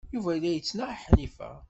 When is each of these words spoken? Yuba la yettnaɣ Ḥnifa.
Yuba 0.13 0.31
la 0.41 0.49
yettnaɣ 0.53 0.89
Ḥnifa. 1.03 1.49